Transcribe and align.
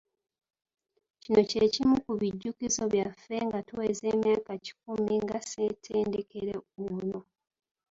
Kino 1.21 1.41
kyekimu 1.49 1.95
ku 2.05 2.11
bijjukizo 2.19 2.83
byaffe 2.93 3.35
nga 3.47 3.59
tuweza 3.67 4.03
emyaka 4.13 4.51
kikumi 4.63 5.15
nga 5.23 5.37
ssettendekero 5.41 6.57
ono. 6.87 7.19